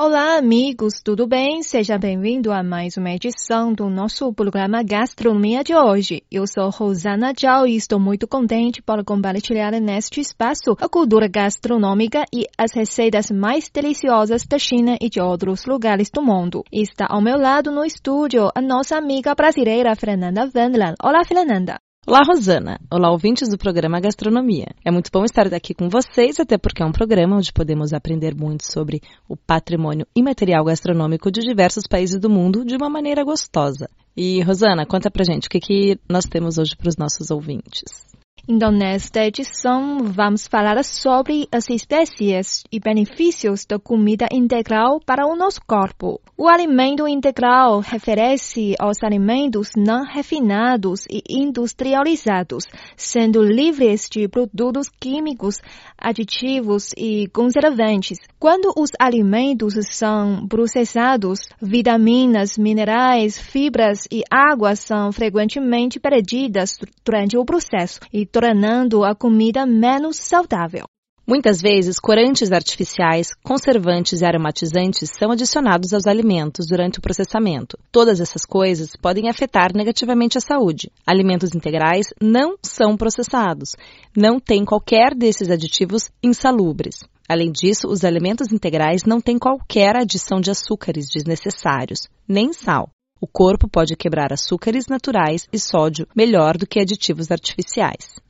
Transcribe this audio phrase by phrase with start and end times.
[0.00, 1.60] Olá, amigos, tudo bem?
[1.60, 6.22] Seja bem-vindo a mais uma edição do nosso programa Gastronomia de hoje.
[6.30, 12.24] Eu sou Rosana Zhao e estou muito contente por compartilhar neste espaço a cultura gastronômica
[12.32, 16.62] e as receitas mais deliciosas da China e de outros lugares do mundo.
[16.70, 20.94] Está ao meu lado no estúdio a nossa amiga brasileira Fernanda Wendland.
[21.02, 21.76] Olá, Fernanda.
[22.08, 22.80] Olá, Rosana.
[22.90, 24.68] Olá, ouvintes do programa Gastronomia.
[24.82, 28.34] É muito bom estar aqui com vocês, até porque é um programa onde podemos aprender
[28.34, 33.90] muito sobre o patrimônio imaterial gastronômico de diversos países do mundo de uma maneira gostosa.
[34.16, 38.08] E, Rosana, conta pra gente o que, que nós temos hoje para os nossos ouvintes.
[38.46, 45.36] Então, nesta edição, vamos falar sobre as espécies e benefícios da comida integral para o
[45.36, 46.20] nosso corpo.
[46.36, 52.64] O alimento integral refere-se aos alimentos não refinados e industrializados,
[52.96, 55.56] sendo livres de produtos químicos,
[55.96, 58.18] aditivos e conservantes.
[58.38, 67.44] Quando os alimentos são processados, vitaminas, minerais, fibras e água são frequentemente perdidas durante o
[67.44, 70.84] processo e tornando a comida menos saudável.
[71.28, 77.76] Muitas vezes, corantes artificiais, conservantes e aromatizantes são adicionados aos alimentos durante o processamento.
[77.92, 80.90] Todas essas coisas podem afetar negativamente a saúde.
[81.06, 83.76] Alimentos integrais não são processados,
[84.16, 87.04] não têm qualquer desses aditivos insalubres.
[87.28, 92.88] Além disso, os alimentos integrais não têm qualquer adição de açúcares desnecessários, nem sal.
[93.20, 98.20] O corpo pode quebrar açúcares naturais e sódio melhor do que aditivos artificiais.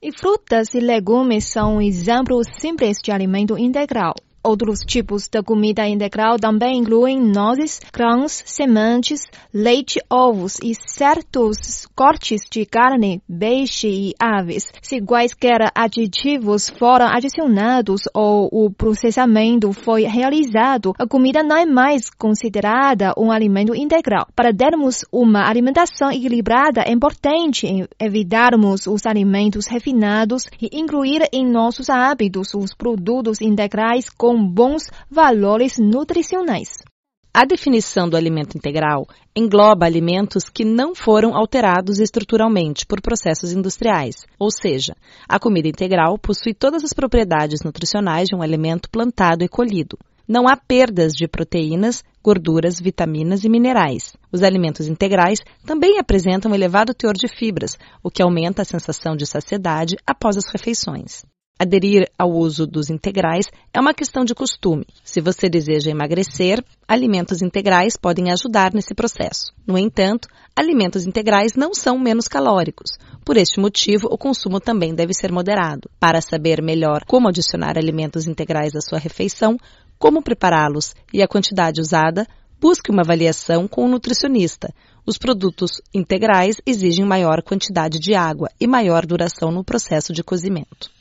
[0.00, 4.14] E frutas e legumes são um exemplo simples de alimento integral.
[4.46, 12.42] Outros tipos de comida integral também incluem nozes, grãos, sementes, leite, ovos e certos cortes
[12.48, 14.72] de carne, peixe e aves.
[14.80, 22.08] Se quaisquer aditivos foram adicionados ou o processamento foi realizado, a comida não é mais
[22.08, 24.28] considerada um alimento integral.
[24.36, 27.66] Para termos uma alimentação equilibrada, é importante
[27.98, 34.90] evitarmos os alimentos refinados e incluir em nossos hábitos os produtos integrais com com bons
[35.10, 36.84] valores nutricionais.
[37.32, 44.26] A definição do alimento integral engloba alimentos que não foram alterados estruturalmente por processos industriais,
[44.38, 44.94] ou seja,
[45.26, 49.98] a comida integral possui todas as propriedades nutricionais de um alimento plantado e colhido.
[50.28, 54.14] Não há perdas de proteínas, gorduras, vitaminas e minerais.
[54.30, 59.16] Os alimentos integrais também apresentam um elevado teor de fibras, o que aumenta a sensação
[59.16, 61.24] de saciedade após as refeições.
[61.58, 64.86] Aderir ao uso dos integrais é uma questão de costume.
[65.02, 69.54] Se você deseja emagrecer, alimentos integrais podem ajudar nesse processo.
[69.66, 72.98] No entanto, alimentos integrais não são menos calóricos.
[73.24, 75.88] Por este motivo, o consumo também deve ser moderado.
[75.98, 79.56] Para saber melhor como adicionar alimentos integrais à sua refeição,
[79.98, 82.26] como prepará-los e a quantidade usada,
[82.60, 84.74] busque uma avaliação com um nutricionista.
[85.06, 90.94] Os produtos integrais exigem maior quantidade de água e maior duração no processo de cozimento.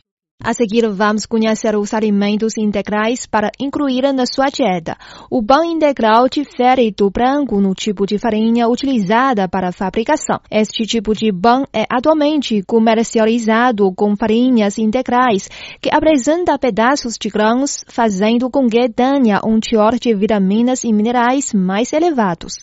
[0.45, 4.95] A seguir, vamos conhecer os alimentos integrais para incluir na sua dieta.
[5.27, 10.39] O pão integral difere do branco no tipo de farinha utilizada para a fabricação.
[10.51, 15.49] Este tipo de pão é atualmente comercializado com farinhas integrais,
[15.81, 21.53] que apresenta pedaços de grãos, fazendo com que tenha um teor de vitaminas e minerais
[21.55, 22.53] mais elevados.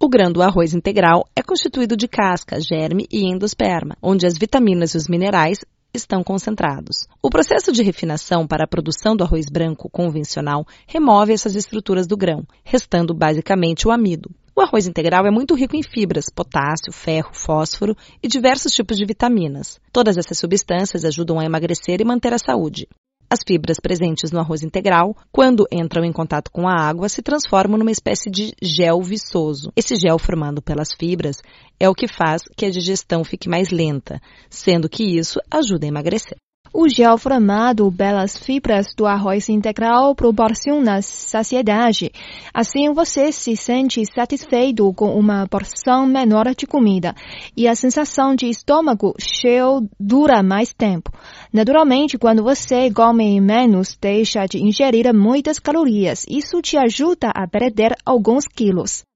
[0.00, 4.94] O grão do arroz integral é constituído de casca, germe e endosperma, onde as vitaminas
[4.94, 5.58] e os minerais
[5.92, 7.06] estão concentrados.
[7.22, 12.16] O processo de refinação para a produção do arroz branco convencional remove essas estruturas do
[12.16, 14.30] grão, restando basicamente o amido.
[14.58, 19.06] O arroz integral é muito rico em fibras, potássio, ferro, fósforo e diversos tipos de
[19.06, 19.78] vitaminas.
[19.92, 22.88] Todas essas substâncias ajudam a emagrecer e manter a saúde.
[23.30, 27.78] As fibras presentes no arroz integral, quando entram em contato com a água, se transformam
[27.78, 29.70] numa espécie de gel viçoso.
[29.76, 31.42] Esse gel formado pelas fibras
[31.78, 35.88] é o que faz que a digestão fique mais lenta, sendo que isso ajuda a
[35.88, 36.38] emagrecer.
[36.72, 42.12] O gel formado pelas fibras do arroz integral proporciona saciedade.
[42.52, 47.14] Assim, você se sente satisfeito com uma porção menor de comida
[47.56, 51.10] e a sensação de estômago cheio dura mais tempo.
[51.52, 56.26] Naturalmente, quando você come menos, deixa de ingerir muitas calorias.
[56.28, 59.07] Isso te ajuda a perder alguns quilos.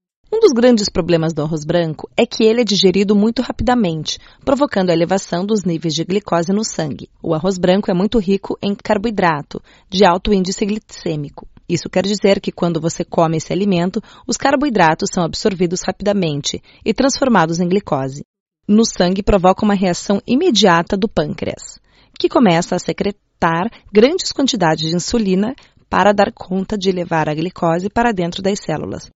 [0.42, 4.90] Um dos grandes problemas do arroz branco é que ele é digerido muito rapidamente, provocando
[4.90, 7.08] a elevação dos níveis de glicose no sangue.
[7.22, 11.46] O arroz branco é muito rico em carboidrato, de alto índice glicêmico.
[11.68, 16.92] Isso quer dizer que quando você come esse alimento, os carboidratos são absorvidos rapidamente e
[16.92, 18.24] transformados em glicose.
[18.66, 21.78] no sangue provoca uma reação imediata do pâncreas,
[22.18, 25.54] que começa a secretar grandes quantidades de insulina
[25.88, 29.08] para dar conta de levar a glicose para dentro das células.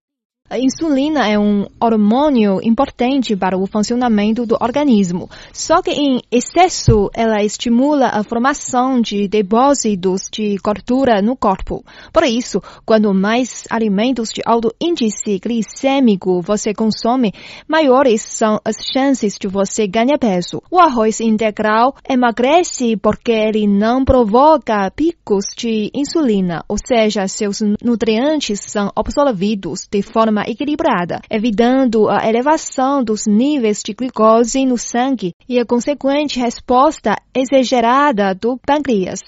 [0.49, 5.29] A insulina é um hormônio importante para o funcionamento do organismo.
[5.53, 11.85] Só que em excesso, ela estimula a formação de depósitos de gordura no corpo.
[12.13, 17.35] Por isso, quando mais alimentos de alto índice glicêmico você consome,
[17.67, 20.63] maiores são as chances de você ganhar peso.
[20.71, 28.61] O arroz integral emagrece porque ele não provoca picos de insulina, ou seja, seus nutrientes
[28.61, 35.33] são absorvidos de forma forma equilibrada, evitando a elevação dos níveis de glicose no sangue
[35.49, 39.21] e a consequente resposta exagerada do pâncreas.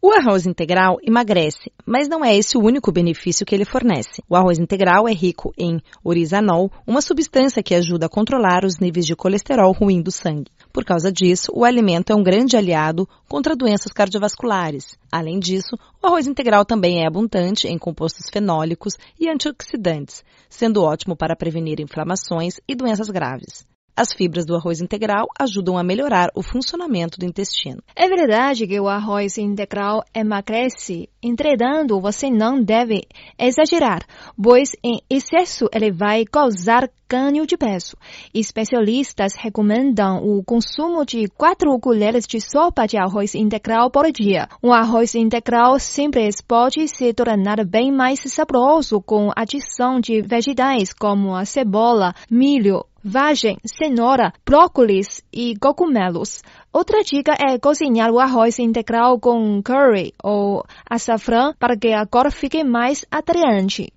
[0.00, 4.22] O arroz integral emagrece, mas não é esse o único benefício que ele fornece.
[4.28, 9.04] O arroz integral é rico em orizanol, uma substância que ajuda a controlar os níveis
[9.04, 10.52] de colesterol ruim do sangue.
[10.78, 14.96] Por causa disso, o alimento é um grande aliado contra doenças cardiovasculares.
[15.10, 21.16] Além disso, o arroz integral também é abundante em compostos fenólicos e antioxidantes, sendo ótimo
[21.16, 23.66] para prevenir inflamações e doenças graves.
[23.98, 27.82] As fibras do arroz integral ajudam a melhorar o funcionamento do intestino.
[27.96, 33.02] É verdade que o arroz integral emagrece, entretanto, você não deve
[33.36, 34.06] exagerar,
[34.40, 37.96] pois em excesso ele vai causar ganho de peso.
[38.32, 44.46] Especialistas recomendam o consumo de 4 colheres de sopa de arroz integral por dia.
[44.62, 51.34] Um arroz integral simples pode se tornar bem mais saboroso com adição de vegetais como
[51.34, 56.42] a cebola, milho, vagem, cenoura, brócolis e cogumelos.
[56.70, 62.30] Outra dica é cozinhar o arroz integral com curry ou açafrão para que a cor
[62.30, 63.90] fique mais atraente.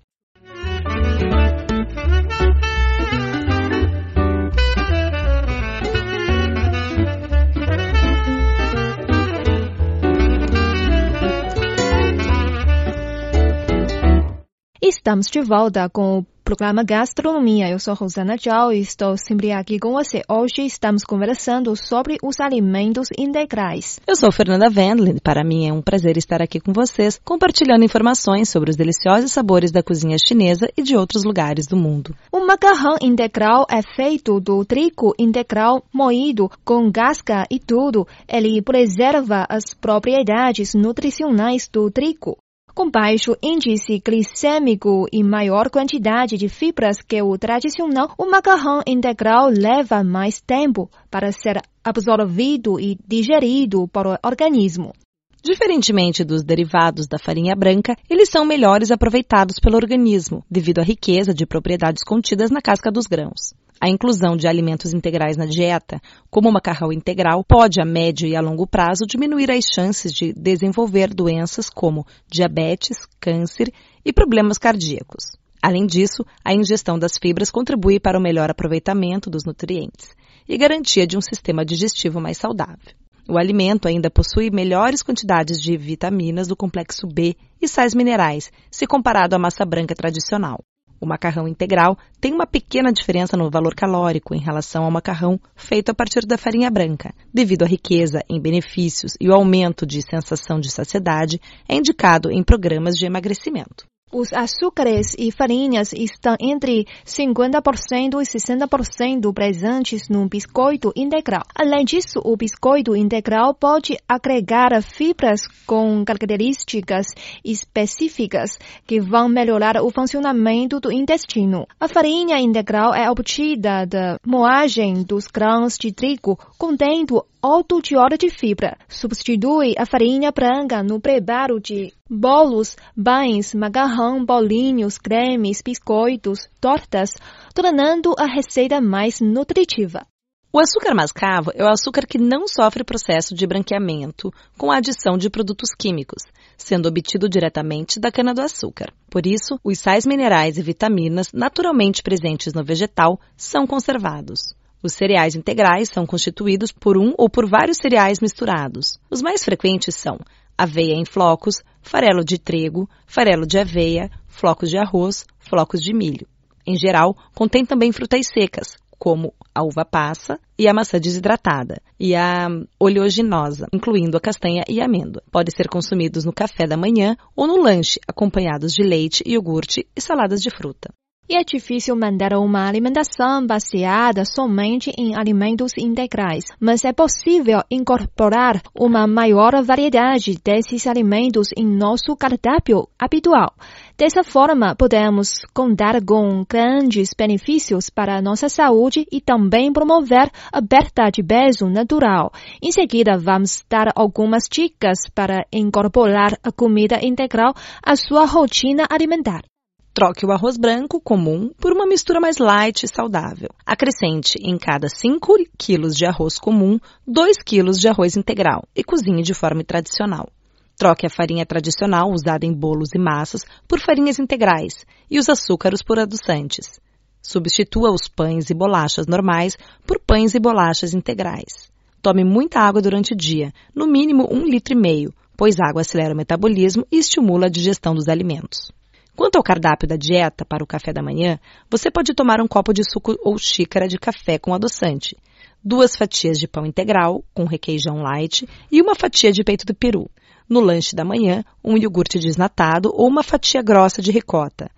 [14.84, 17.70] Estamos de volta com o programa Gastronomia.
[17.70, 20.20] Eu sou Rosana Zhao e estou sempre aqui com você.
[20.28, 23.98] Hoje estamos conversando sobre os alimentos integrais.
[24.06, 25.16] Eu sou Fernanda Wendlin.
[25.16, 29.72] Para mim é um prazer estar aqui com vocês, compartilhando informações sobre os deliciosos sabores
[29.72, 32.14] da cozinha chinesa e de outros lugares do mundo.
[32.30, 38.06] O macarrão integral é feito do trigo integral moído com casca e tudo.
[38.28, 42.36] Ele preserva as propriedades nutricionais do trigo.
[42.74, 49.48] Com baixo índice glicêmico e maior quantidade de fibras que o tradicional, o macarrão integral
[49.48, 54.94] leva mais tempo para ser absorvido e digerido por o organismo.
[55.44, 61.34] Diferentemente dos derivados da farinha branca, eles são melhores aproveitados pelo organismo, devido à riqueza
[61.34, 63.52] de propriedades contidas na casca dos grãos.
[63.80, 66.00] A inclusão de alimentos integrais na dieta,
[66.30, 70.32] como o macarrão integral, pode a médio e a longo prazo diminuir as chances de
[70.32, 73.72] desenvolver doenças como diabetes, câncer
[74.04, 75.24] e problemas cardíacos.
[75.60, 80.14] Além disso, a ingestão das fibras contribui para o melhor aproveitamento dos nutrientes
[80.48, 83.01] e garantia de um sistema digestivo mais saudável.
[83.28, 88.86] O alimento ainda possui melhores quantidades de vitaminas do complexo B e sais minerais, se
[88.86, 90.58] comparado à massa branca tradicional.
[91.00, 95.90] O macarrão integral tem uma pequena diferença no valor calórico em relação ao macarrão feito
[95.90, 97.12] a partir da farinha branca.
[97.34, 102.42] Devido à riqueza em benefícios e o aumento de sensação de saciedade, é indicado em
[102.42, 103.84] programas de emagrecimento.
[104.14, 111.40] Os açúcares e farinhas estão entre 50% e 60% presentes no biscoito integral.
[111.54, 117.06] Além disso, o biscoito integral pode agregar fibras com características
[117.42, 121.66] específicas que vão melhorar o funcionamento do intestino.
[121.80, 128.28] A farinha integral é obtida da moagem dos grãos de trigo, contendo alto teor de
[128.28, 128.76] fibra.
[128.88, 137.14] Substitui a farinha branca no preparo de bolos, pães, macarrão, bolinhos, cremes, biscoitos, tortas,
[137.54, 140.06] tornando a receita mais nutritiva.
[140.52, 145.16] O açúcar mascavo é o açúcar que não sofre processo de branqueamento com a adição
[145.16, 146.24] de produtos químicos,
[146.58, 148.92] sendo obtido diretamente da cana-do-açúcar.
[149.10, 154.52] Por isso, os sais minerais e vitaminas naturalmente presentes no vegetal são conservados.
[154.82, 158.98] Os cereais integrais são constituídos por um ou por vários cereais misturados.
[159.10, 160.18] Os mais frequentes são
[160.56, 166.26] aveia em flocos, farelo de trigo, farelo de aveia, flocos de arroz, flocos de milho.
[166.66, 172.14] Em geral, contém também frutas secas, como a uva passa e a maçã desidratada, e
[172.14, 172.46] a
[172.78, 175.24] oleaginosa, incluindo a castanha e a amêndoa.
[175.30, 180.00] Podem ser consumidos no café da manhã ou no lanche, acompanhados de leite, iogurte e
[180.00, 180.94] saladas de fruta.
[181.32, 188.60] E é difícil manter uma alimentação baseada somente em alimentos integrais, mas é possível incorporar
[188.78, 193.54] uma maior variedade desses alimentos em nosso cardápio habitual.
[193.96, 200.60] Dessa forma, podemos contar com grandes benefícios para a nossa saúde e também promover a
[200.60, 202.30] perda de peso natural.
[202.60, 209.51] Em seguida, vamos dar algumas dicas para incorporar a comida integral à sua rotina alimentar.
[209.94, 213.50] Troque o arroz branco comum por uma mistura mais light e saudável.
[213.66, 219.22] Acrescente em cada 5 kg de arroz comum 2 kg de arroz integral e cozinhe
[219.22, 220.30] de forma tradicional.
[220.78, 225.82] Troque a farinha tradicional usada em bolos e massas por farinhas integrais e os açúcares
[225.82, 226.80] por adoçantes.
[227.20, 231.70] Substitua os pães e bolachas normais por pães e bolachas integrais.
[232.00, 235.82] Tome muita água durante o dia, no mínimo um litro e meio, pois a água
[235.82, 238.72] acelera o metabolismo e estimula a digestão dos alimentos.
[239.14, 241.38] Quanto ao cardápio da dieta para o café da manhã,
[241.70, 245.16] você pode tomar um copo de suco ou xícara de café com adoçante,
[245.62, 250.10] duas fatias de pão integral com requeijão light e uma fatia de peito do peru.
[250.48, 254.70] No lanche da manhã, um iogurte desnatado ou uma fatia grossa de ricota.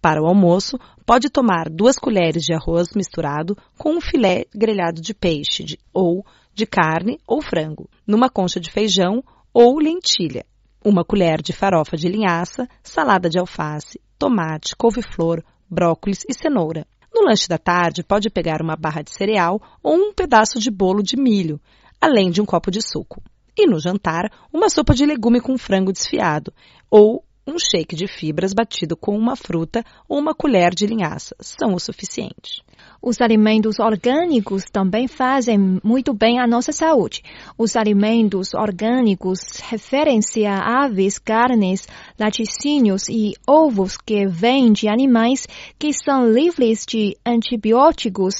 [0.00, 5.12] Para o almoço, pode tomar duas colheres de arroz misturado com um filé grelhado de
[5.12, 10.46] peixe de, ou de carne ou frango, numa concha de feijão ou lentilha
[10.84, 16.86] uma colher de farofa de linhaça, salada de alface, tomate, couve-flor, brócolis e cenoura.
[17.12, 21.02] No lanche da tarde, pode pegar uma barra de cereal ou um pedaço de bolo
[21.02, 21.60] de milho,
[22.00, 23.22] além de um copo de suco.
[23.56, 26.52] E no jantar, uma sopa de legume com frango desfiado
[26.90, 31.74] ou um shake de fibras batido com uma fruta ou uma colher de linhaça são
[31.74, 32.62] o suficiente.
[33.02, 37.22] Os alimentos orgânicos também fazem muito bem à nossa saúde.
[37.58, 41.88] Os alimentos orgânicos referem-se a aves, carnes,
[42.18, 45.46] laticínios e ovos que vêm de animais
[45.78, 48.34] que são livres de antibióticos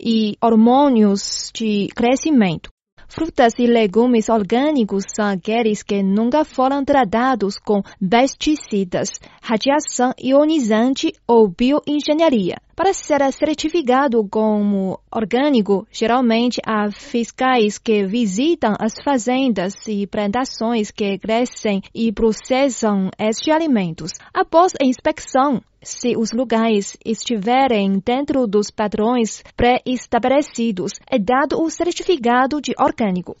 [0.00, 2.75] e hormônios de crescimento.
[3.08, 9.08] Frutas e legumes orgânicos são aqueles que nunca foram tratados com pesticidas,
[9.40, 12.56] radiação ionizante ou bioengenharia.
[12.76, 21.18] Para ser certificado como orgânico, geralmente há fiscais que visitam as fazendas e plantações que
[21.18, 24.12] crescem e processam estes alimentos.
[24.32, 32.60] Após a inspeção, se os lugares estiverem dentro dos padrões pré-estabelecidos, é dado o certificado
[32.60, 33.38] de orgânico.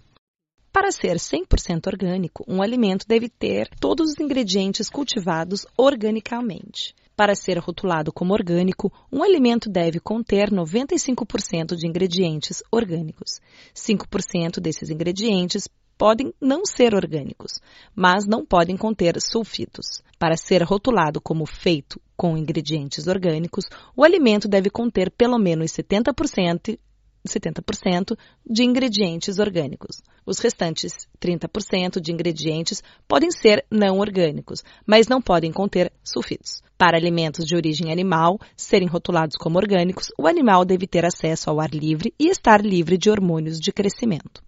[0.72, 6.94] Para ser 100% orgânico, um alimento deve ter todos os ingredientes cultivados organicamente.
[7.16, 13.40] Para ser rotulado como orgânico, um alimento deve conter 95% de ingredientes orgânicos.
[13.74, 17.52] 5% desses ingredientes podem não ser orgânicos,
[17.94, 20.02] mas não podem conter sulfitos.
[20.18, 23.64] Para ser rotulado como feito com ingredientes orgânicos,
[23.96, 26.78] o alimento deve conter pelo menos 70%,
[27.26, 30.02] 70% de ingredientes orgânicos.
[30.24, 36.62] Os restantes 30% de ingredientes podem ser não orgânicos, mas não podem conter sulfitos.
[36.78, 41.60] Para alimentos de origem animal serem rotulados como orgânicos, o animal deve ter acesso ao
[41.60, 44.42] ar livre e estar livre de hormônios de crescimento.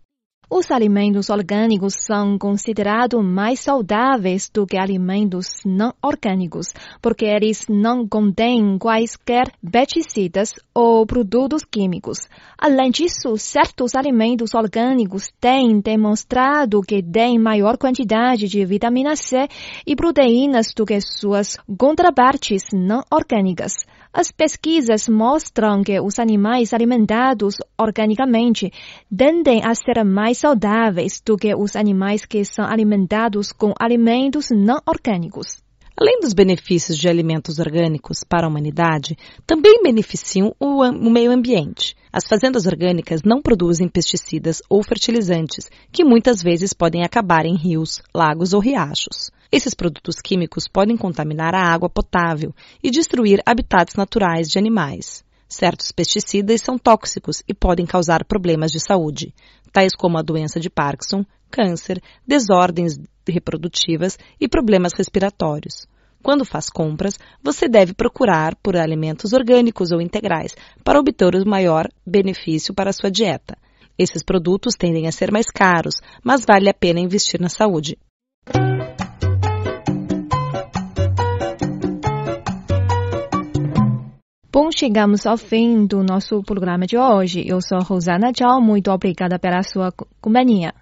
[0.50, 6.68] Os alimentos orgânicos são considerados mais saudáveis do que alimentos não orgânicos,
[7.02, 12.20] porque eles não contêm quaisquer pesticidas ou produtos químicos.
[12.56, 19.48] Além disso, certos alimentos orgânicos têm demonstrado que têm maior quantidade de vitamina C
[19.86, 23.72] e proteínas do que suas contrapartes não orgânicas.
[24.10, 28.72] As pesquisas mostram que os animais alimentados organicamente
[29.14, 34.80] tendem a ser mais saudáveis do que os animais que são alimentados com alimentos não
[34.86, 35.62] orgânicos.
[36.00, 41.96] Além dos benefícios de alimentos orgânicos para a humanidade, também beneficiam o, o, meio ambiente.
[42.12, 48.00] As fazendas orgânicas não produzem pesticidas ou fertilizantes, que muitas vezes podem acabar em rios,
[48.14, 49.32] lagos ou riachos.
[49.50, 55.24] Esses produtos químicos podem contaminar a água potável e destruir habitats naturais de animais.
[55.48, 59.34] Certos pesticidas são tóxicos e podem causar problemas de saúde,
[59.72, 62.98] tais como a doença de Parkinson, câncer, desordens
[63.28, 65.86] reprodutivas e problemas respiratórios.
[66.22, 71.88] Quando faz compras, você deve procurar por alimentos orgânicos ou integrais para obter o maior
[72.04, 73.56] benefício para a sua dieta.
[73.96, 77.96] Esses produtos tendem a ser mais caros, mas vale a pena investir na saúde.
[84.60, 87.44] Bom, chegamos ao fim do nosso programa de hoje.
[87.46, 90.74] Eu sou Rosana Tchau, muito obrigada pela sua companhia.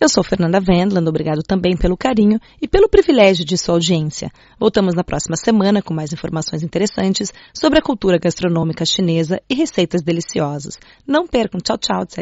[0.00, 4.30] Eu sou Fernanda Wendland, obrigado também pelo carinho e pelo privilégio de sua audiência.
[4.56, 10.00] Voltamos na próxima semana com mais informações interessantes sobre a cultura gastronômica chinesa e receitas
[10.00, 10.78] deliciosas.
[11.04, 12.14] Não percam, tchau, tchau, de